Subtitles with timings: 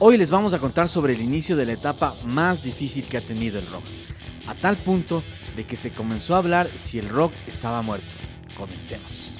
[0.00, 3.26] Hoy les vamos a contar sobre el inicio de la etapa más difícil que ha
[3.26, 3.82] tenido el rock,
[4.46, 5.24] a tal punto
[5.56, 8.06] de que se comenzó a hablar si el rock estaba muerto.
[8.56, 9.32] Comencemos.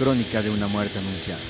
[0.00, 1.40] Crónica de una muerte anunciada.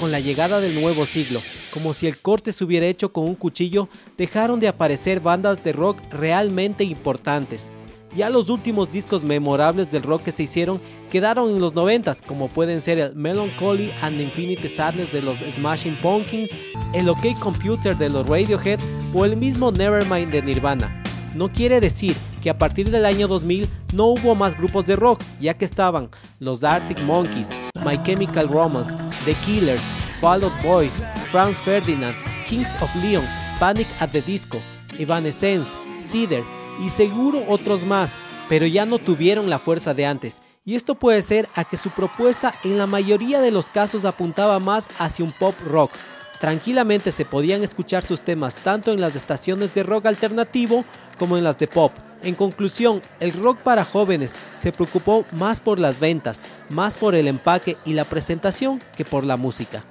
[0.00, 1.40] Con la llegada del nuevo siglo,
[1.72, 5.72] como si el corte se hubiera hecho con un cuchillo, dejaron de aparecer bandas de
[5.72, 7.68] rock realmente importantes,
[8.14, 10.80] ya los últimos discos memorables del rock que se hicieron
[11.10, 15.96] quedaron en los 90 como pueden ser el Melancholy and Infinite Sadness de los Smashing
[15.96, 16.58] Pumpkins,
[16.92, 18.80] el OK Computer de los Radiohead
[19.14, 21.02] o el mismo Nevermind de Nirvana.
[21.34, 25.20] No quiere decir que a partir del año 2000 no hubo más grupos de rock,
[25.40, 27.48] ya que estaban los Arctic Monkeys,
[27.84, 29.82] My Chemical Romance, The Killers,
[30.20, 30.88] Fall Out Boy,
[31.30, 32.14] Franz Ferdinand,
[32.48, 33.24] Kings of Leon,
[33.58, 34.58] Panic at the Disco,
[34.98, 36.42] Evanescence, Cedar,
[36.80, 38.14] y seguro otros más,
[38.48, 40.40] pero ya no tuvieron la fuerza de antes.
[40.64, 44.58] Y esto puede ser a que su propuesta en la mayoría de los casos apuntaba
[44.58, 45.92] más hacia un pop rock.
[46.38, 50.84] Tranquilamente se podían escuchar sus temas tanto en las estaciones de rock alternativo
[51.18, 51.92] como en las de pop.
[52.22, 57.28] En conclusión, el rock para jóvenes se preocupó más por las ventas, más por el
[57.28, 59.84] empaque y la presentación que por la música.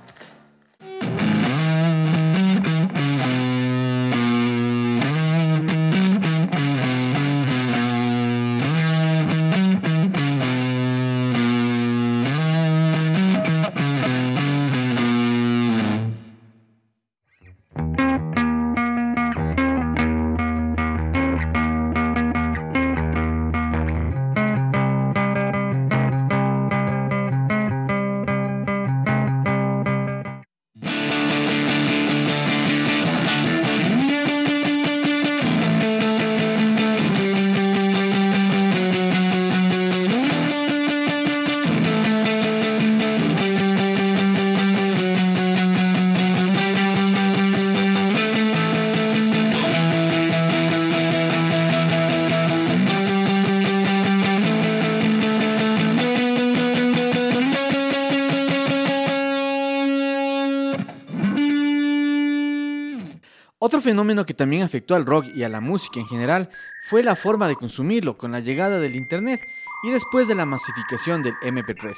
[63.69, 66.49] Otro fenómeno que también afectó al rock y a la música en general
[66.81, 69.41] fue la forma de consumirlo con la llegada del Internet
[69.83, 71.93] y después de la masificación del MP3,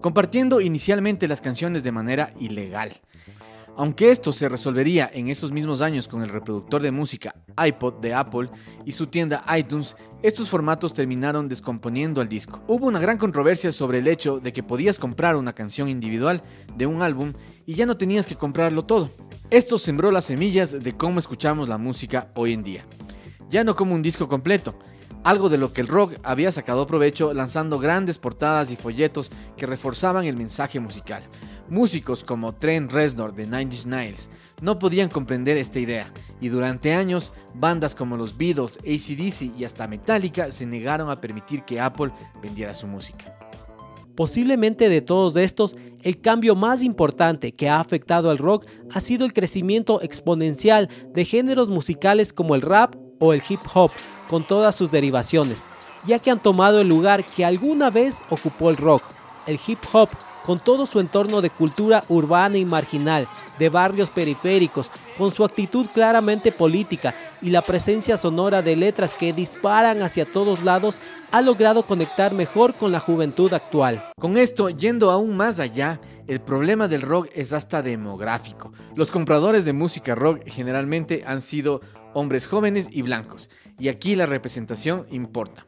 [0.00, 3.00] compartiendo inicialmente las canciones de manera ilegal.
[3.76, 7.32] Aunque esto se resolvería en esos mismos años con el reproductor de música
[7.64, 8.50] iPod de Apple
[8.84, 9.94] y su tienda iTunes,
[10.24, 12.60] estos formatos terminaron descomponiendo el disco.
[12.66, 16.42] Hubo una gran controversia sobre el hecho de que podías comprar una canción individual
[16.76, 17.34] de un álbum
[17.66, 19.12] y ya no tenías que comprarlo todo.
[19.50, 22.84] Esto sembró las semillas de cómo escuchamos la música hoy en día.
[23.48, 24.74] Ya no como un disco completo,
[25.24, 29.64] algo de lo que el rock había sacado provecho lanzando grandes portadas y folletos que
[29.64, 31.22] reforzaban el mensaje musical.
[31.70, 34.28] Músicos como Trent Reznor de Nine Inch Nails
[34.60, 39.88] no podían comprender esta idea, y durante años bandas como los Beatles, ACDC y hasta
[39.88, 43.47] Metallica se negaron a permitir que Apple vendiera su música.
[44.18, 49.24] Posiblemente de todos estos, el cambio más importante que ha afectado al rock ha sido
[49.24, 53.92] el crecimiento exponencial de géneros musicales como el rap o el hip hop,
[54.28, 55.62] con todas sus derivaciones,
[56.04, 59.04] ya que han tomado el lugar que alguna vez ocupó el rock.
[59.46, 60.08] El hip hop
[60.44, 63.28] con todo su entorno de cultura urbana y marginal,
[63.60, 69.32] de barrios periféricos, con su actitud claramente política y la presencia sonora de letras que
[69.32, 71.00] disparan hacia todos lados,
[71.30, 74.02] ha logrado conectar mejor con la juventud actual.
[74.18, 78.72] Con esto, yendo aún más allá, el problema del rock es hasta demográfico.
[78.94, 81.80] Los compradores de música rock generalmente han sido
[82.14, 85.66] hombres jóvenes y blancos, y aquí la representación importa.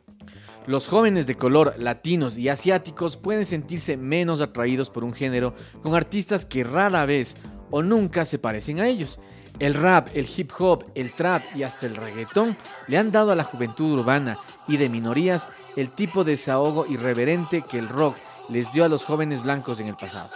[0.67, 5.95] Los jóvenes de color, latinos y asiáticos pueden sentirse menos atraídos por un género con
[5.95, 7.37] artistas que rara vez
[7.71, 9.19] o nunca se parecen a ellos.
[9.61, 12.57] El rap, el hip hop, el trap y hasta el reggaetón
[12.89, 17.63] le han dado a la juventud urbana y de minorías el tipo de desahogo irreverente
[17.63, 18.17] que el rock
[18.49, 20.31] les dio a los jóvenes blancos en el pasado.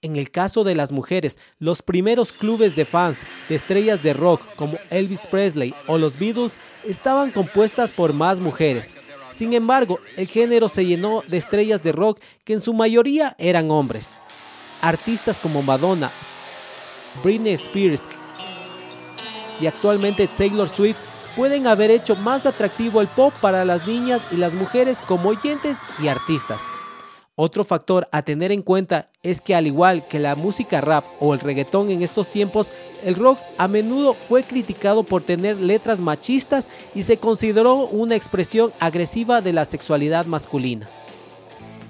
[0.00, 4.42] En el caso de las mujeres, los primeros clubes de fans de estrellas de rock
[4.56, 8.92] como Elvis Presley o los Beatles estaban compuestas por más mujeres,
[9.32, 13.70] sin embargo, el género se llenó de estrellas de rock que en su mayoría eran
[13.70, 14.14] hombres.
[14.82, 16.12] Artistas como Madonna,
[17.24, 18.02] Britney Spears
[19.62, 20.98] y actualmente Taylor Swift
[21.36, 25.78] pueden haber hecho más atractivo el pop para las niñas y las mujeres como oyentes
[26.02, 26.62] y artistas.
[27.34, 31.32] Otro factor a tener en cuenta es que al igual que la música rap o
[31.32, 32.72] el reggaetón en estos tiempos,
[33.02, 38.70] el rock a menudo fue criticado por tener letras machistas y se consideró una expresión
[38.80, 40.88] agresiva de la sexualidad masculina.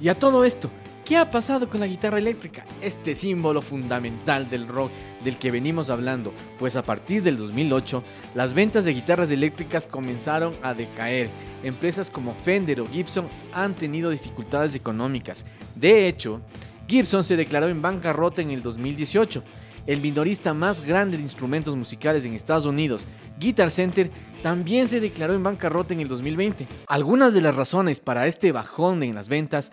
[0.00, 0.70] Y a todo esto,
[1.04, 2.64] ¿Qué ha pasado con la guitarra eléctrica?
[2.80, 4.92] Este símbolo fundamental del rock
[5.24, 8.04] del que venimos hablando, pues a partir del 2008
[8.36, 11.28] las ventas de guitarras eléctricas comenzaron a decaer.
[11.64, 15.44] Empresas como Fender o Gibson han tenido dificultades económicas.
[15.74, 16.40] De hecho,
[16.86, 19.42] Gibson se declaró en bancarrota en el 2018.
[19.88, 23.06] El minorista más grande de instrumentos musicales en Estados Unidos,
[23.40, 24.08] Guitar Center,
[24.40, 26.68] también se declaró en bancarrota en el 2020.
[26.86, 29.72] Algunas de las razones para este bajón en las ventas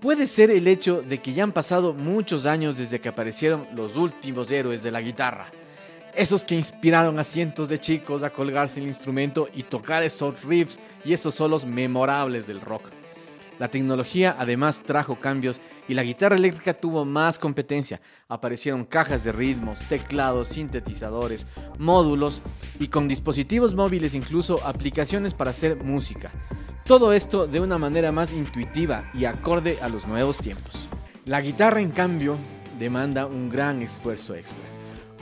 [0.00, 3.96] Puede ser el hecho de que ya han pasado muchos años desde que aparecieron los
[3.96, 5.46] últimos héroes de la guitarra.
[6.14, 10.78] Esos que inspiraron a cientos de chicos a colgarse el instrumento y tocar esos riffs
[11.04, 12.90] y esos solos memorables del rock.
[13.58, 18.00] La tecnología además trajo cambios y la guitarra eléctrica tuvo más competencia.
[18.28, 21.46] Aparecieron cajas de ritmos, teclados, sintetizadores,
[21.78, 22.42] módulos
[22.80, 26.30] y con dispositivos móviles incluso aplicaciones para hacer música.
[26.84, 30.86] Todo esto de una manera más intuitiva y acorde a los nuevos tiempos.
[31.24, 32.36] La guitarra, en cambio,
[32.78, 34.66] demanda un gran esfuerzo extra.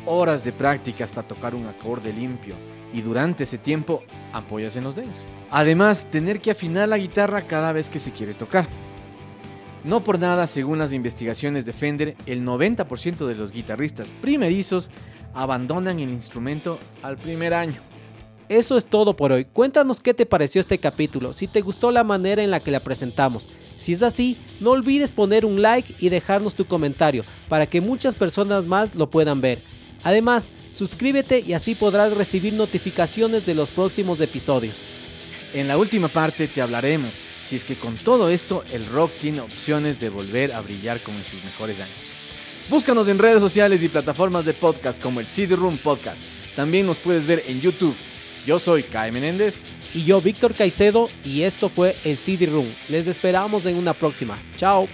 [0.05, 2.57] Horas de práctica hasta tocar un acorde limpio
[2.93, 5.25] y durante ese tiempo apoyas en los dedos.
[5.53, 8.67] Además, tener que afinar la guitarra cada vez que se quiere tocar.
[9.85, 14.91] No por nada, según las investigaciones de Fender, el 90% de los guitarristas primerizos
[15.33, 17.92] abandonan el instrumento al primer año.
[18.49, 19.45] Eso es todo por hoy.
[19.45, 22.81] Cuéntanos qué te pareció este capítulo, si te gustó la manera en la que la
[22.81, 23.49] presentamos.
[23.77, 28.15] Si es así, no olvides poner un like y dejarnos tu comentario para que muchas
[28.15, 29.63] personas más lo puedan ver.
[30.03, 34.87] Además, suscríbete y así podrás recibir notificaciones de los próximos episodios.
[35.55, 39.41] En la última parte te hablaremos si es que con todo esto el rock tiene
[39.41, 42.15] opciones de volver a brillar como en sus mejores años.
[42.69, 46.25] Búscanos en redes sociales y plataformas de podcast como el CD Room Podcast.
[46.57, 47.97] También nos puedes ver en YouTube
[48.47, 49.73] yo soy Kai Menéndez.
[49.95, 52.73] Y yo, Víctor Caicedo, y esto fue el CD Room.
[52.89, 54.41] Les esperamos en una próxima.
[54.57, 54.89] Chao.